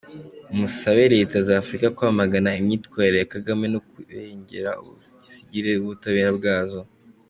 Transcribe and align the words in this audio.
Musabe 0.57 1.03
Leta 1.15 1.37
za 1.47 1.53
Afrika 1.61 1.87
kwamagana 1.97 2.49
imyitwarire 2.61 3.17
ya 3.21 3.31
Kagame 3.33 3.65
no 3.73 3.79
kurengera 3.89 4.71
ubusugire 4.81 5.71
bw’ubutabera 5.75 6.31
bwazo. 6.39 6.79